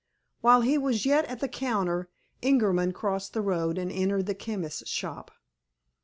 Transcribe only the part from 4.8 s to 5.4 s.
shop.